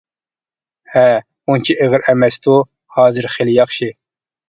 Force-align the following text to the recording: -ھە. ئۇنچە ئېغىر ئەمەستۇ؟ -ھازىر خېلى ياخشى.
-ھە. 0.93 1.03
ئۇنچە 1.49 1.77
ئېغىر 1.79 2.09
ئەمەستۇ؟ 2.09 2.59
-ھازىر 2.65 3.33
خېلى 3.39 3.59
ياخشى. 3.63 3.97